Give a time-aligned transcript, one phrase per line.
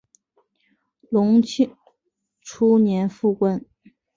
[1.11, 1.77] 隆庆
[2.41, 3.63] 初年复官。